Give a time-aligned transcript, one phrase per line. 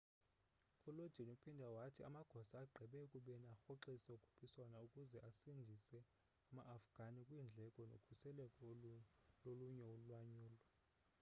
[0.87, 5.99] u lodin uphinde wathi amagosa agqibe ekubeni arhoxise ukhuphiswano ukuze asindise
[6.49, 8.63] ama afghani kwiindleko nokhuseleko
[9.43, 10.59] lolunye ulwanyulo